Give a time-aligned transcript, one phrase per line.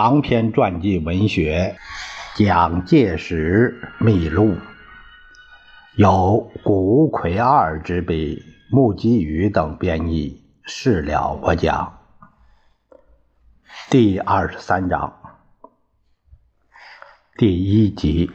[0.00, 1.76] 长篇传记文学
[2.38, 4.52] 《蒋介石秘录》，
[5.96, 8.40] 由古魁二之笔，
[8.70, 10.44] 木基宇等编译。
[10.62, 11.98] 事了，我讲
[13.90, 15.12] 第二十三章
[17.36, 18.30] 第一集。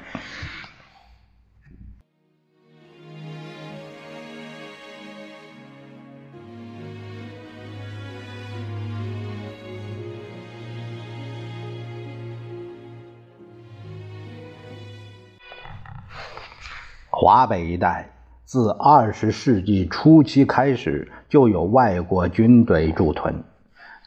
[17.25, 18.09] 华北一带
[18.43, 23.45] 自二十世纪初期开始就有外国军队驻屯，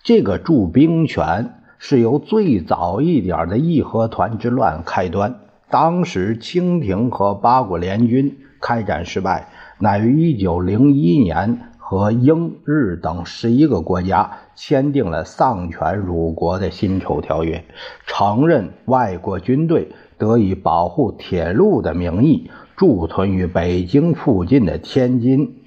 [0.02, 5.34] 这个驻兵权是由最早一点的义和团之乱开端。
[5.70, 17.64] 当时清廷和八国联军开战失败，乃于一九零一年和英、日等十一个国家签订了丧权辱国的辛丑条约，
[18.06, 22.50] 承认外国军队得以保护铁路的名义。
[22.76, 25.62] 驻屯于北京附近的天津、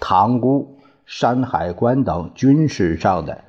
[0.00, 3.44] 塘沽、山海关等军事上的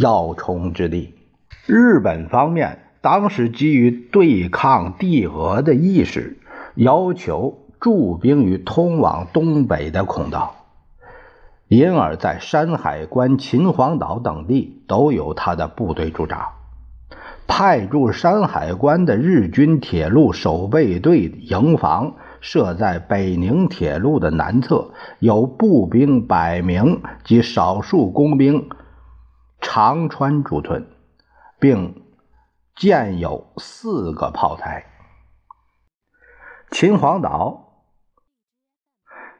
[0.00, 1.14] 要冲之地。
[1.66, 6.38] 日本方面当时基于对抗帝俄的意识，
[6.74, 10.66] 要求驻兵于通往东北的孔道，
[11.68, 16.50] 因而，在山海关、秦皇岛等地都有他的部队驻扎。
[17.48, 28.68] 派驻山海关的日军铁路守备队营房设在北宁铁路的南侧，有步兵百名及少数工兵
[29.60, 30.86] 长川驻屯，
[31.58, 32.02] 并
[32.74, 34.84] 建有四个炮台。
[36.70, 37.84] 秦皇岛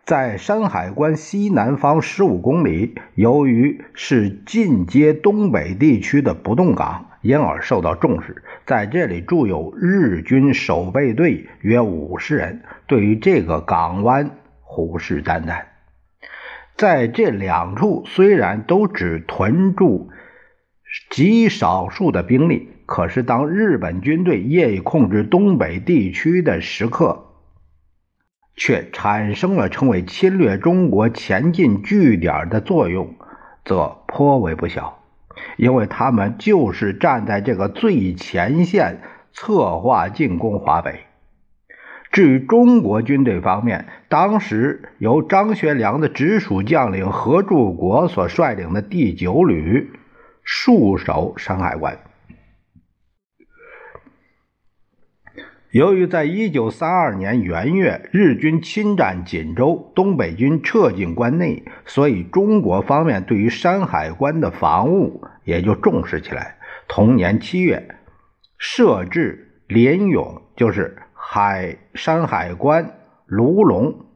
[0.07, 7.11] 在山海关西南方十五公里，由于是进接东北地区的不动港。
[7.27, 15.65] 因而受到重视，在这里驻有日军守备队约五十人，对于这个港湾虎视眈眈。
[16.77, 20.11] 在这两处虽然都只屯驻
[21.11, 27.25] 极少数的兵力，可是当日本军队业已控制东北地区的时刻，
[28.55, 33.15] 却产生了成为侵略中国前进据点的作用，
[33.65, 34.96] 则颇为不小。
[35.57, 39.01] 因为他们就是站在这个最前线，
[39.33, 41.01] 策划进攻华北。
[42.13, 49.91] 至于中国军队方面，当时由张学良的直属将领何柱国所率领的第九旅，
[50.45, 51.99] 戍守山海关。
[55.71, 66.57] 由于在一九三二年元月日军侵占锦州，东北军撤进关内，所以中国方面对于山海关的防务也就重视起来。
[66.89, 67.97] 同年七月，
[68.57, 74.07] 设置连勇，就是海山海关卢龙，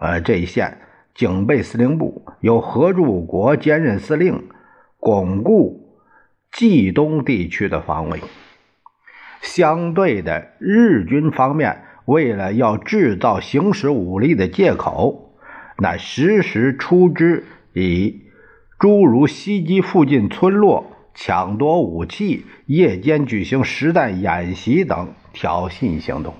[0.00, 0.78] 呃这一线
[1.14, 4.48] 警备司令部，由何柱国兼任司令，
[4.98, 5.96] 巩固
[6.50, 8.20] 冀东地区的防卫。
[9.40, 15.34] 相对的，日军方面为了要制造行使武力的借口，
[15.78, 18.22] 乃时时出之以
[18.78, 26.34] 诸如袭击附近村落、抢夺武器、夜间举行实弹演习等挑衅行动。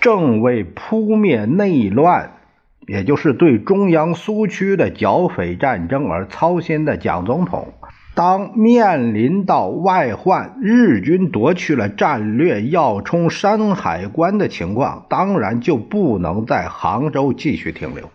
[0.00, 2.38] 正为扑灭内乱，
[2.86, 7.74] 也就是对中央苏区的剿匪战争而操心的蒋总统。
[8.16, 18.08] 当面临到外患，日军夺去了战略要冲山海关的情况，当然就不能在杭州继续停留。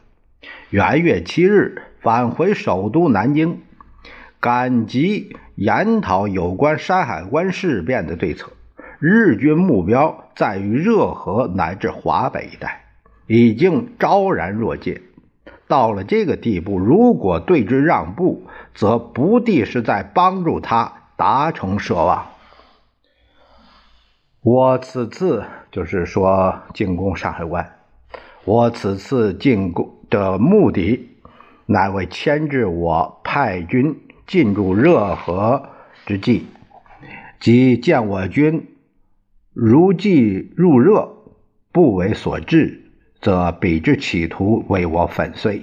[0.72, 3.60] 元月七日返回首都南京，
[4.40, 8.54] 赶急研讨有关山海关事变的对策。
[8.98, 12.86] 日军目标在于热河乃至华北一带，
[13.28, 15.00] 已经昭然若揭。
[15.68, 18.44] 到了这个地步，如果对之让步，
[18.74, 22.28] 则不地是在帮助他达成奢望。
[24.42, 27.80] 我此次就是说进攻山海关，
[28.46, 31.10] 我此次进攻的目的，
[31.66, 35.70] 乃为牵制我派军进入热河
[36.06, 36.46] 之际，
[37.40, 38.76] 即见我军
[39.54, 41.16] 如既入热，
[41.72, 42.80] 不为所制。
[43.22, 45.62] 则彼之企图为我粉碎，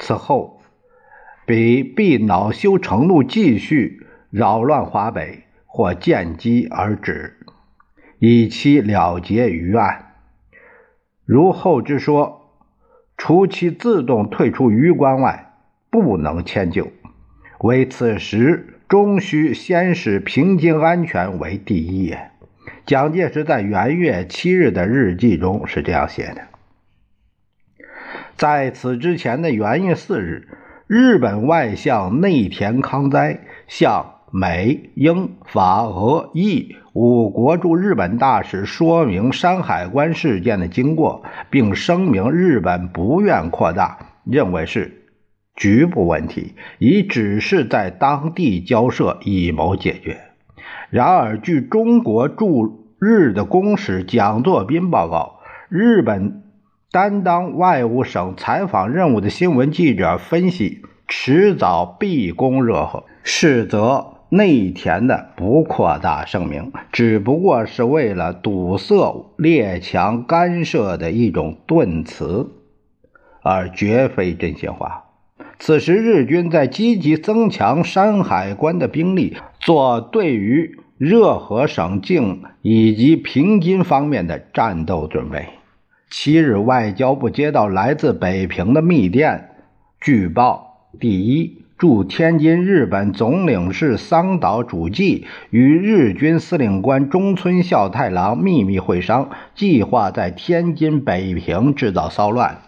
[0.00, 0.59] 此后
[1.50, 7.38] 彼必恼羞成怒，继续扰乱华北，或见机而止，
[8.20, 10.12] 以期了结余案。
[11.24, 12.54] 如后之说，
[13.16, 15.54] 除其自动退出榆关外，
[15.90, 16.92] 不能迁就。
[17.58, 22.14] 为此时终须先使平津安全为第一。
[22.86, 26.42] 蒋介石在元月七日的日记中是这样写的：
[28.36, 30.46] 在此之前的元月四日，
[30.92, 45.04] 日本外相内田康哉向美、英、法、俄、意五国驻日本大使说明山海关事件的经过，并声明日本不愿扩大，认为是
[45.54, 50.18] 局部问题，已只是在当地交涉以谋解决。
[50.90, 55.38] 然而，据中国驻日的公使蒋作斌报告，
[55.68, 56.39] 日本
[56.92, 64.14] 担当外务省采访任务的新闻记者分析，迟早必攻热河，是则。
[64.32, 72.48] 内田的不扩大声明，只不过是为了堵塞列强干涉的一种盾词，
[73.42, 75.06] 而绝非真心话。
[75.58, 85.59] 此时日军在积极增强山海关的兵力，做对于热河省境以及平津方面的战斗准备。
[86.10, 89.50] 七日，外交部接到来自北平的密电，
[90.00, 91.58] 据报：第一。
[91.78, 102.58] 驻天津日本总领事桑岛主计与日军司令官中村孝太郎秘密会商，计划在天津、北平制造骚乱，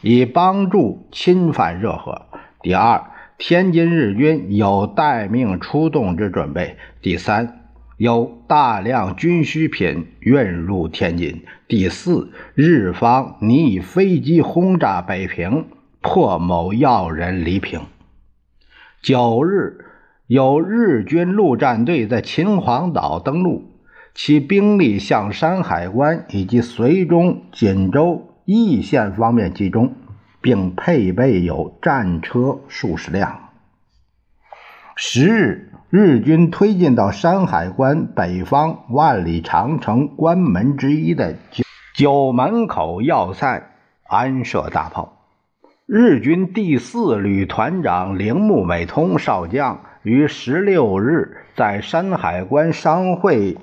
[0.00, 2.22] 以帮助侵犯热河。
[2.62, 3.02] 第二，
[3.36, 6.78] 天津日军有待命出动之准备。
[7.02, 7.63] 第三，
[7.96, 11.44] 有大量军需品运入天津。
[11.68, 15.66] 第四，日方拟以飞机轰炸北平，
[16.00, 17.80] 迫某要人离平。
[19.00, 19.84] 九日，
[20.26, 23.70] 有日军陆战队在秦皇岛登陆，
[24.14, 29.94] 其兵力向山海关以及绥中、锦州、义县方面集中，
[30.40, 33.50] 并配备有战车数十辆。
[34.96, 41.62] 十日，日军推进到山海关北方万里长城关门之一的九
[41.94, 43.70] 九门口要塞
[44.08, 45.18] 安设大炮。
[45.86, 53.56] 日军第四旅团长铃木美通少将于十六日在山海关商会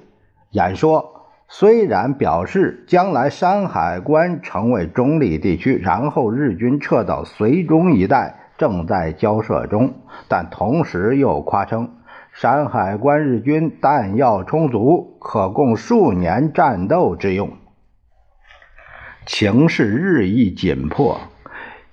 [0.51, 9.95] 演说，虽然表示将来山海关成为中立地区，然后日军撤到绥中一带，正在交涉中，
[10.29, 11.89] 但同时又夸称
[12.33, 17.51] 山海关日军弹药充足，可供数年战斗之用。
[19.25, 21.19] 情势日益紧迫。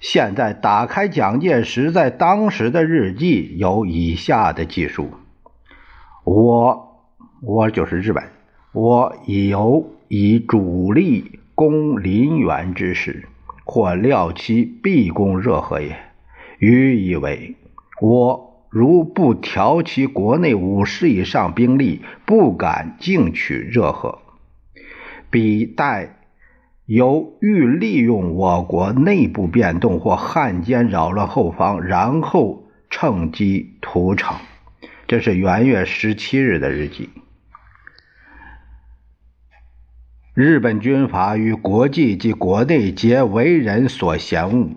[0.00, 5.10] 现在打开蒋介石在当时的日记，有以下的记述：
[6.24, 7.02] 我，
[7.42, 8.22] 我就是日本，
[8.72, 13.28] 我已有以主力攻林园之势，
[13.64, 15.96] 或料其必攻热河也。
[16.60, 17.56] 余以为，
[18.00, 24.20] 我如不调其国内五十以上兵力，不敢进取热河，
[25.30, 26.14] 彼待。
[26.86, 34.38] 由欲利用我国内部变动或汉奸扰乱后方，然后趁机屠城。
[35.06, 37.10] 这是元月十七日的日记。
[40.32, 44.70] 日本军阀与国际及国内皆为人所嫌恶，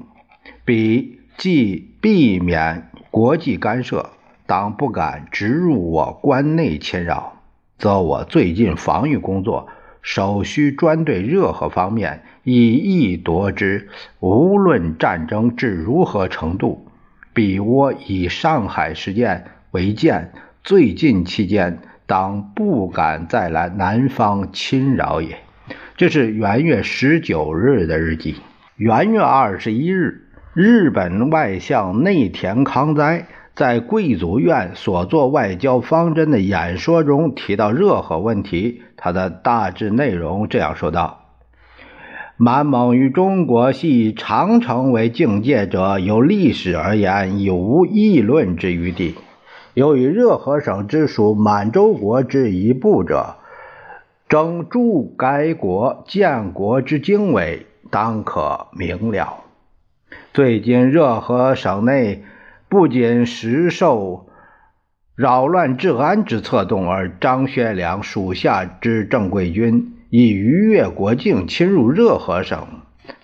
[0.65, 4.11] 彼既避免国际干涉，
[4.45, 7.33] 当不敢直入我关内侵扰，
[7.77, 9.67] 则我最近防御工作。
[10.01, 13.89] 首需专对热河方面以意夺之，
[14.21, 16.87] 无论战争至如何程度，
[17.33, 20.31] 彼我以上海事件为鉴，
[20.63, 25.37] 最近期间当不敢再来南方侵扰也。
[25.97, 28.37] 这是元月十九日的日记。
[28.77, 33.27] 元月二十一日，日本外相内田康哉。
[33.53, 41.25] 在贵族院所做外交方针的演说中提到热河问题，他的大致内容这样说道
[42.37, 49.15] ：“满蒙与中国系长城为境界者，由历史而言已无议论之余地。
[49.73, 53.35] 由于热河省之属满洲国之一部者，
[54.29, 59.40] 征诸该国建国之经纬，当可明了。
[60.33, 62.23] 最近热河省内。”
[62.71, 64.29] 不仅时受
[65.17, 72.65] 扰乱治安之策动，而张学良属下之正规军已逾越国境，侵入热河省。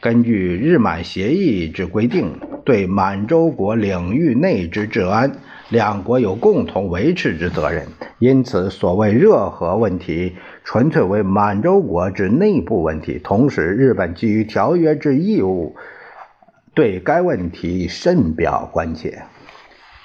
[0.02, 5.32] 根据日满协议之规定，对满洲国领域内之治安，
[5.70, 7.88] 两国有共同维持之责任。
[8.20, 10.36] 因此，所谓热河问题，
[10.66, 13.18] 纯粹为满洲国之内部问题。
[13.24, 15.78] 同时，日本基于条约之义务，
[16.78, 19.24] 对该问题深表关切。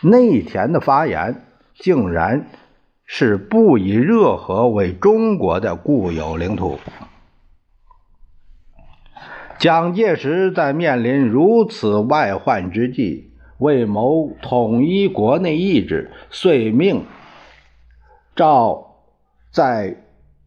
[0.00, 2.46] 内田的发言竟然
[3.04, 6.78] 是不以热河为中国的固有领土。
[9.58, 17.04] 蒋介石在面临如此外患之际，为谋统一国内意志，遂命
[18.34, 18.96] 召
[19.52, 19.98] 在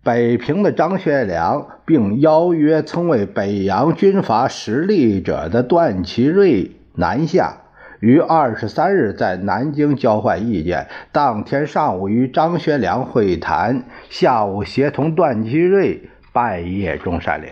[0.05, 7.57] 北平的张学良，并邀约曾为北洋军阀实力者的段祺瑞南下，
[8.01, 10.85] 于二十三日在南京交换意见。
[11.11, 17.49] 当天上午与张学良会谈，下午协同段祺瑞拜谒中山陵。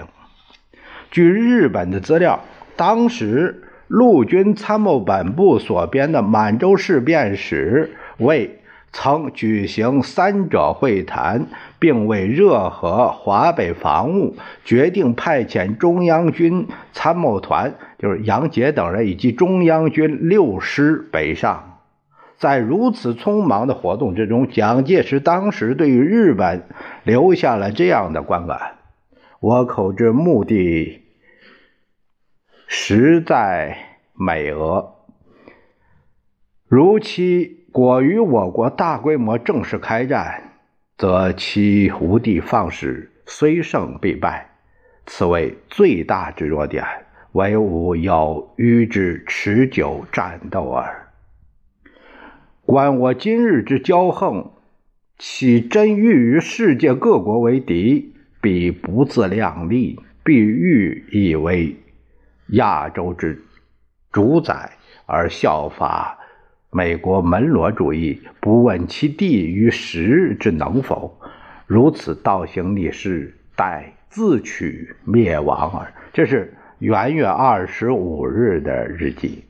[1.09, 2.41] 据日本的资料，
[2.75, 8.59] 当时陆军参谋本部所编的《满洲事变史》为
[8.93, 11.47] 曾举行三者会谈，
[11.79, 21.81] 并为热河、华北防务，决定派遣中央军参谋团，就是杨杰等人以及中央军六师北上。
[22.37, 26.67] 在如此匆忙的活动之中，蒋介石当时对于日本
[27.03, 28.75] 留下了这样的观感：
[29.39, 31.01] 我口之目的。
[32.67, 33.77] 实在
[34.13, 34.93] 美俄，
[36.67, 40.51] 如期果与我国大规模正式开战，
[40.95, 44.47] 则其无的放矢，虽胜必败，
[45.07, 46.85] 此为最大之弱点，
[47.31, 51.07] 唯吾有与之持久战斗耳。
[52.63, 54.51] 观我今日之骄横，
[55.17, 61.75] 岂真欲与世界各国为敌，必不自量力，必欲以为。
[62.49, 63.43] 亚洲之
[64.11, 64.73] 主宰
[65.07, 66.19] 而效法
[66.75, 71.19] 美国门罗主义，不问其地与时日之能否，
[71.67, 75.93] 如此倒行逆施，待自取灭亡耳。
[76.11, 79.43] 这是元月二十五日的日记。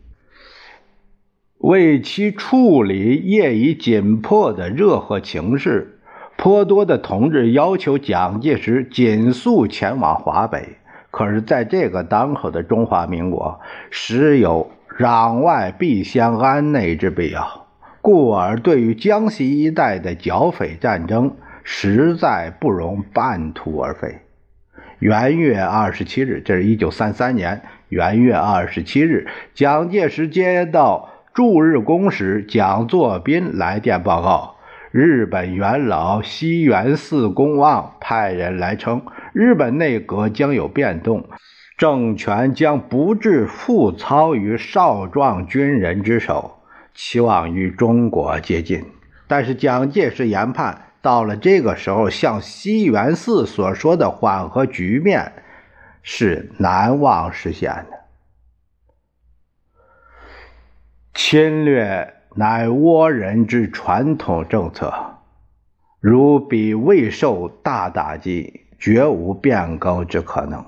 [1.59, 5.99] 为其处理业已紧迫的热河情势，
[6.35, 10.75] 颇多的同志要求蒋介石紧速前往华北。
[11.09, 13.61] 可是，在这个当口的中华民国，
[13.91, 17.65] 时有攘外必先安内之必要，
[18.01, 24.19] 故而对于江西一带的剿匪战争，实在不容半途而废。
[24.99, 34.55] 元月二十七日，这是一九三三年元月二十七日，蒋介石接到驻日公使蒋作斌来电报告。
[34.91, 39.01] 日本元老西园寺公望派人来称，
[39.33, 41.25] 日本内阁将有变动，
[41.83, 46.61] 政权将不致复操于少壮军人之手，
[46.93, 48.85] 期望与中国接近。
[49.27, 55.33] 但是蒋介石研判，到了这个时候，像西园寺所说的缓和局面
[56.01, 57.97] 是难望实现的。
[61.13, 62.13] 侵略。
[62.35, 65.17] 乃倭人之传统政策，
[65.99, 70.65] 如彼未受大打击，绝无变更之可能。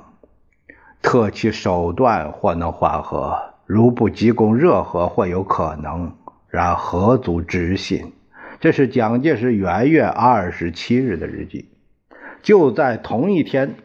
[1.01, 6.11] 特其手段或能缓和，如不急攻热河，或有可能。
[6.49, 8.13] 然何足置信？
[8.59, 11.69] 这是蒋介石元月二十七日的日记。
[12.41, 13.75] 就在同一天，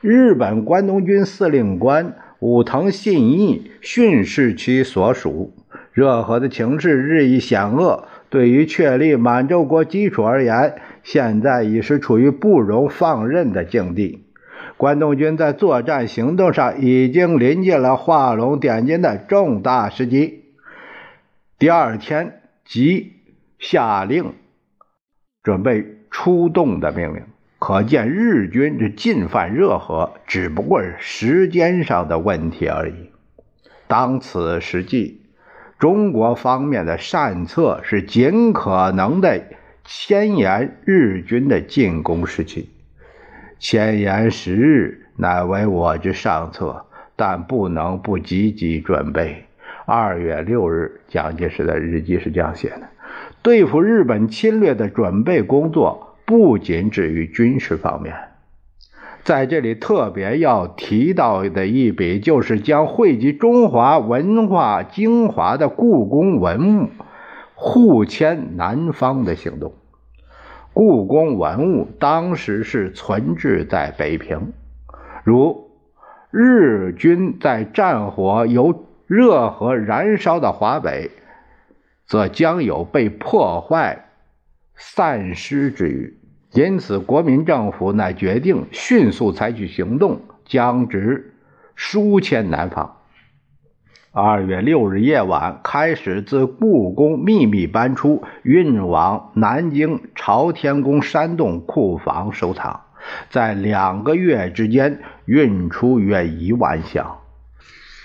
[0.00, 5.54] 日本关东军司令官武藤信义训示其所属。
[5.92, 14.25] 热河的情势日益险恶，对于确立满洲国基础而言，现在已是处于不容放任的境地。
[14.76, 20.44] 关东军在作战行动上已经临近了画龙点睛的重大时机。
[21.58, 23.12] 第二天即
[23.58, 24.32] 下令
[25.42, 27.22] 准备出动的命令，
[27.58, 33.10] 可见日军这进犯热河只不过是时间上的问题而已。
[33.86, 35.22] 当此时际。
[35.78, 39.42] 中国方面的善策是尽可能的
[39.84, 42.70] 牵延日军的进攻时期，
[43.58, 46.86] 牵延时日乃为我之上策，
[47.16, 49.44] 但不能不积极准备。
[49.86, 52.82] 二月六日，蒋介石的日记是这样写的：
[53.42, 58.14] 对付日本侵略的准备工作不仅止于军事方面。
[59.22, 66.88] 在这里特别要提到的一笔，就是将汇集中华文化精华的故宫文物
[67.54, 69.72] 互迁南方的行动。
[70.78, 74.52] 故宫文物当时是存置在北平，
[75.24, 75.70] 如
[76.30, 81.10] 日军在战火由热河燃烧的华北，
[82.04, 84.04] 则将有被破坏、
[84.74, 86.18] 散失之虞。
[86.52, 91.32] 因此，国民政府乃决定迅速采取行动，将之
[91.74, 92.95] 疏迁南方。
[94.18, 102.80] 二月六日夜晚开始自故宫秘密搬出，运往南京朝天宫山洞库房收藏，
[103.28, 107.18] 在两个月之间运出约一万箱。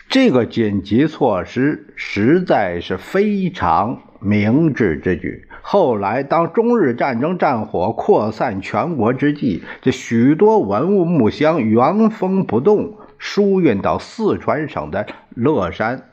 [0.10, 5.48] 这个紧急措施实在是非常明智之举。
[5.62, 12.96] 后来，当中日战争战火扩散全国之际，这许多文物木箱原封不动。
[13.22, 16.10] 输运到四川省的乐山、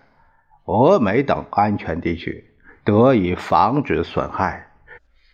[0.67, 2.45] 峨眉等安全地区，
[2.85, 4.67] 得以防止损害。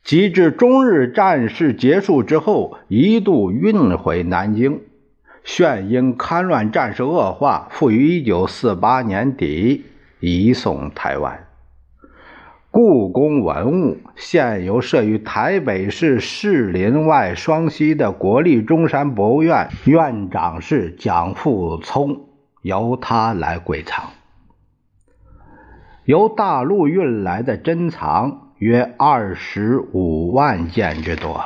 [0.05, 4.83] 及至中日战事结束之后，一度运回南京，
[5.43, 9.85] 现因戡乱战事恶化，复于1948年底
[10.21, 11.44] 移送台湾。
[12.75, 22.23] 故宫文物现由设于台北市士林外双溪的国立中山博物院院长是蒋复聪，
[22.63, 24.07] 由他来归藏。
[26.05, 31.45] 由大陆运来的珍藏约二十五万件之多。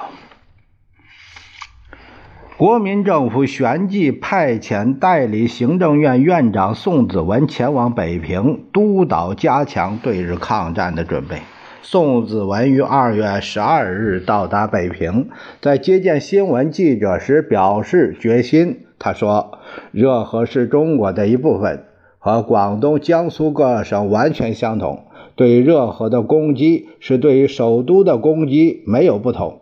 [2.59, 11.37] 国民政府旋即派遣代理行政院院长宋子文前往北平督导加强对日抗战的准备。
[11.83, 15.29] 宋子文于二月十二日到达北平，
[15.61, 18.81] 在接见新闻记者时表示决心。
[18.99, 19.61] 他说
[19.93, 21.85] ：“热河是中国的一部分，
[22.19, 25.05] 和广东、江苏各省完全相同。
[25.37, 29.61] 对热河的攻击是对于首都的攻击，没有不同。”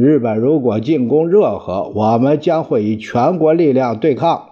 [0.00, 4.44] 日本如果进攻热河，我们将会以全国力量对抗。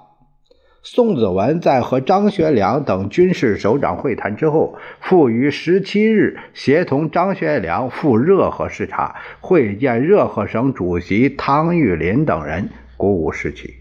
[0.82, 13.74] 宋子文在和张学良等军事首长会谈之后，复于十七日协同张学良赴热河视察，会见热河省主席汤玉麟等人，鼓舞士气。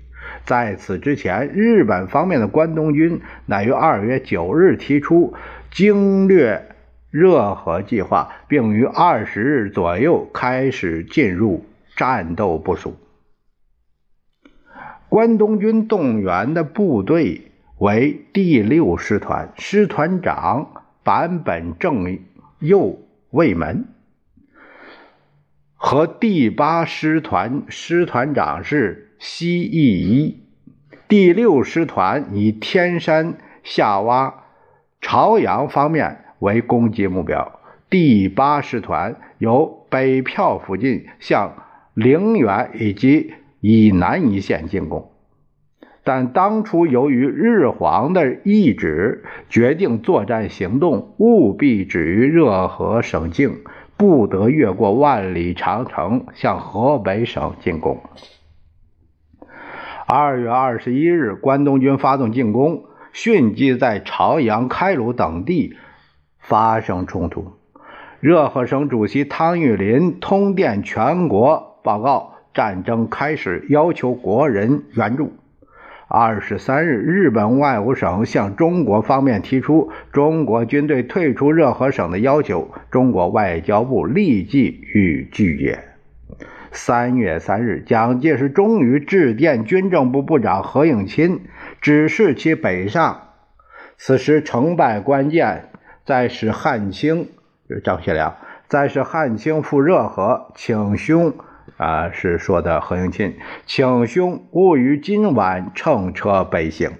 [0.45, 5.33] 在此之前，日本方面的关东军乃于二月九日提出
[5.71, 6.74] 经略。
[7.17, 11.63] 热河计划，并于二十日左右开始进入
[11.95, 12.97] 战斗部署。
[15.07, 22.19] 关东军动员的部队为第六师团，师团长坂本正
[22.59, 22.99] 右
[23.29, 23.85] 卫门，
[25.75, 30.43] 和第八师团师团长是西义一。
[31.07, 34.33] 第六师团以天山下洼、
[34.99, 36.24] 朝阳方面。
[36.39, 45.11] 为攻击目标，第八师团由北票附近向陵园以及以南一线进攻，
[46.03, 53.61] 但当初由于日皇的懿旨，决定作战行动务必止于热河省境，
[53.97, 58.01] 不得越过万里长城向河北省进攻。
[60.05, 65.75] 二月二十一日，关东军发动进攻，迅即在朝阳、开鲁等地。
[66.47, 67.53] 发生冲突，
[68.19, 75.33] 热河省主席汤玉麟通电全国报告战争开始，要求国人援助。
[76.07, 85.79] 二十三日，日本外务省向中国方面提出中国军队退出热河省的要求，中国外交部立即予以拒绝。
[86.71, 91.39] 三月三日，蒋介石终于致电军政部部长何应钦，
[91.81, 93.29] 指示其北上。
[93.97, 95.69] 此时成败关键。
[96.05, 97.29] 再使汉卿，
[97.67, 98.35] 就是张学良，
[98.67, 101.33] 再使汉卿赴热河，请兄
[101.77, 103.33] 啊，是说的何应钦，
[103.65, 106.91] 请兄勿于今晚乘车北行。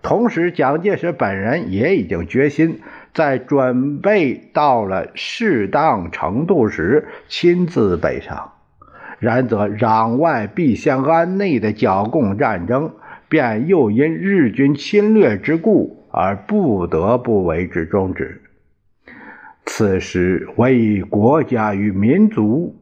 [0.00, 2.80] 同时，蒋介石本人也已经决心，
[3.12, 8.52] 在准备到了适当程度时，亲自北上。
[9.18, 12.94] 然则攘外必先安内的剿共战争，
[13.30, 15.98] 便又因日军侵略之故。
[16.12, 18.42] 而不得不为之终止。
[19.64, 22.76] 此时为国家与民族，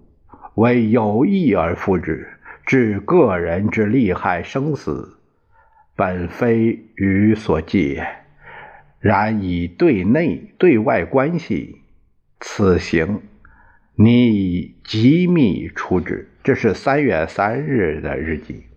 [0.54, 2.26] 为有义而复之，
[2.64, 5.18] 置个人之利害生死，
[5.94, 8.00] 本非予所忌。
[8.98, 11.76] 然以对内对外关系，
[12.40, 13.20] 此行
[13.94, 16.30] 你以机密处之。
[16.42, 18.67] 这是三月三日的日记。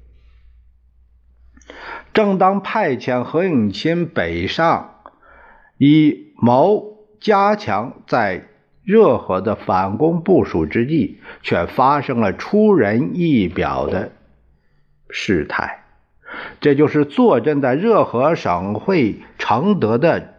[2.14, 4.96] 正当派遣何应钦北上，
[5.78, 8.48] 以谋加强在
[8.84, 14.12] 热河的反攻部署之际，却发生了出人意表的
[15.10, 15.84] 事态。
[16.60, 20.36] 这就是坐镇在热河省会承德的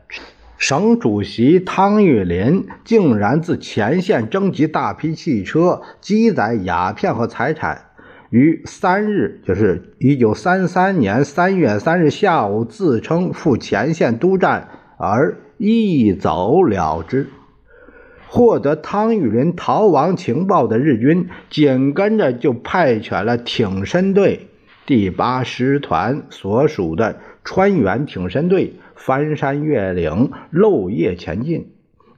[0.58, 7.91] 省主席汤玉麟，竟然自前线征集大批汽车，积载鸦片和财产。
[8.32, 17.28] 于三日，就是一九三三年三月三日下午，自称赴前线督战，而一走了之。
[18.26, 24.48] 获得汤玉麟逃亡情报的日军，紧跟着就派遣了挺身队
[24.86, 31.71] 第八师团所属的川原挺身队，翻山越岭，漏夜前进，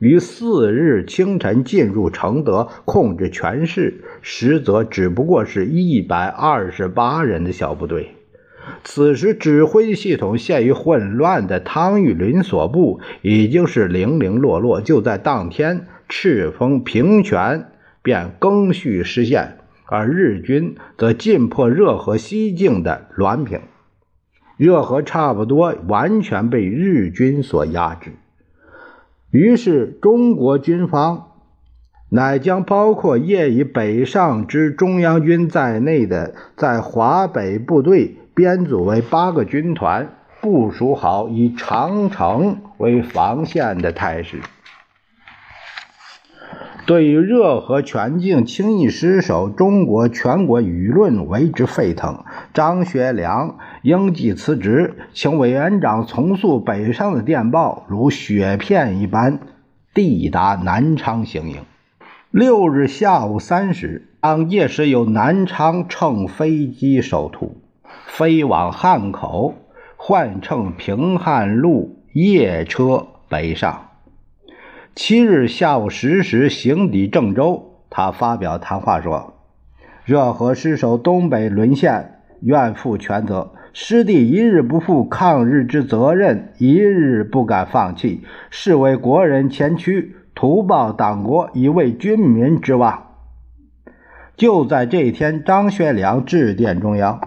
[0.05, 8.11] 于四日清晨进入承德，控制全市，实则只不过是一百二十八人的小部队。
[8.85, 14.81] 此时，指挥系统陷于混乱的汤玉麟所部已经是零零落落。
[14.81, 15.87] 就在当天。
[16.07, 23.61] 赤峰平泉便更续失陷，而日军则进破热河西境的滦平，
[24.59, 28.12] 热河差不多完全被日军所压制。
[29.35, 31.33] 于是，中国军方
[32.09, 40.09] 乃将包括业已北上之中央军在内的在华北部队编组为八个军团，
[40.40, 44.38] 部署好以长城为防线的态势。
[46.87, 52.23] 对于热河全境轻易失守，中国全国舆论为之沸腾。
[52.53, 59.40] 张学良应即辞职，请委员长从速北上的电报如雪片一般
[59.92, 61.59] 抵达南昌行营。
[62.31, 67.59] 六日下午三时，蒋介石由南昌乘飞机首图，
[68.07, 69.55] 飞往汉口，
[69.97, 73.90] 换乘平汉路夜车北上。
[74.94, 79.35] 七日下午十时，行抵郑州，他发表谈话说
[80.07, 83.53] ：“热河失守，东北沦陷，愿负全责。
[83.77, 93.09] 师弟一日不负抗日之责任，一日不敢放弃，是为国人前驱，图报党国，以为军民之望。”
[94.39, 97.21] 就在这一天，张学良致电中央，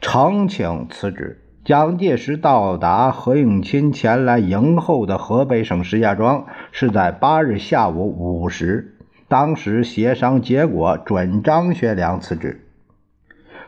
[0.00, 1.42] 呈请辞职。
[1.66, 8.96] 蒋介石到达何应钦前来迎候的河北省石家庄，是在八日下午五时。
[9.28, 12.62] 当时协商结果准张学良辞职，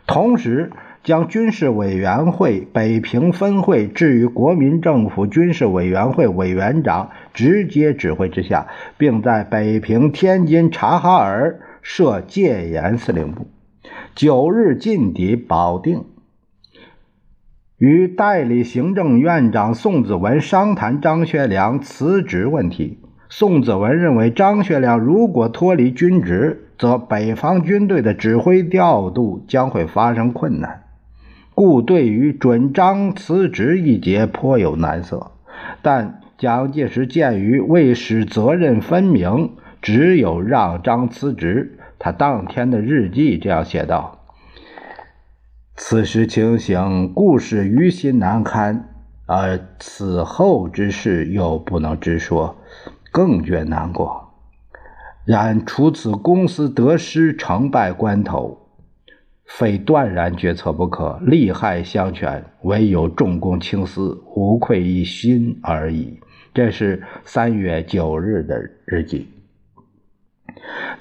[0.07, 0.71] 同时
[1.05, 8.67] 将军事委员会北平分会置于国民政府军事委员会委员长直接指挥之下，
[8.99, 13.47] 并在北平、天津、察哈尔设戒严司令部。
[14.15, 16.05] 九日进抵保定。
[17.79, 22.99] 与代理行政院长宋子文商谈张学良辞职问题。
[23.31, 30.83] 宋子文认为，张学良如果脱离军职，则北方军队的指挥调度将会发生困难，
[31.59, 35.33] 故对于准张辞职一节颇有难色。
[35.83, 41.81] 但蒋介石鉴于为使责任分明，只有让张辞职。
[41.99, 44.21] 他当天的日记这样写道。
[45.75, 48.91] 此时情形，故事于心难堪，
[49.27, 52.55] 而此后之事又不能直说，
[53.11, 54.29] 更觉难过。
[55.25, 58.68] 然除此公司得失成败关头，
[59.49, 66.21] 非断然决策不可，利害相权，唯有重公轻私，无愧一心而已。
[66.55, 69.29] 这是三月九日的日记。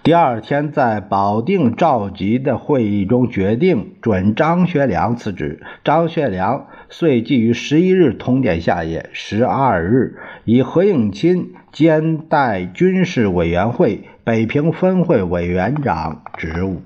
[0.01, 5.61] 第二天，在保定召集的会议中决定准张学良辞职。
[5.83, 16.81] 张学良遂即于十一日通电下野，十二日以何应钦兼代军事委员会北平分会委员长职务。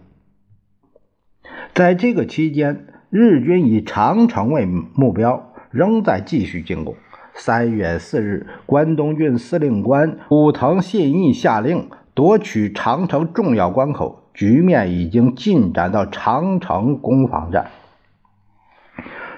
[1.74, 6.96] 在这个期间，日军以长城为目标，仍在继续进攻。
[7.34, 11.90] 三月四日，关东军司令官武藤信义下令。
[12.14, 17.68] 夺取长城重要关口，局面已经进展到长城攻防战。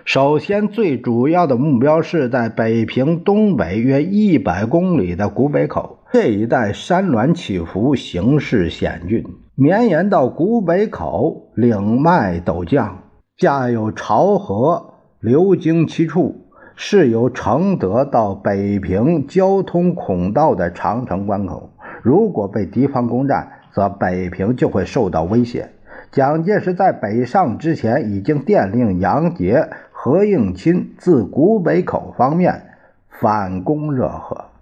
[0.06, 13.00] 首先，最主要的目标是在北平东北约一百公里的古北口这一带，山峦起伏，形势险峻，绵延到古北口，岭脉陡降，
[13.38, 16.36] 下有潮河流经其处，
[16.76, 21.72] 是由承德到北平交通孔道的长城关口。
[22.04, 25.72] 如果被敌方攻占，则北平就会受到威胁。
[26.12, 32.62] 蒋介石在北上之前，已经电令杨杰、何应钦自古北口方面
[33.10, 34.53] 反攻热河。